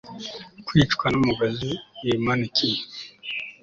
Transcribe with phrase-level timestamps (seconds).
[0.65, 1.71] kwicwa n'umugozi
[2.03, 2.79] wimanikiye